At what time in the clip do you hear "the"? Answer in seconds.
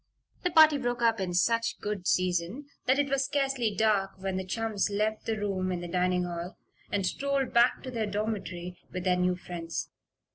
0.41-0.49, 4.35-4.43, 5.27-5.37, 5.81-5.87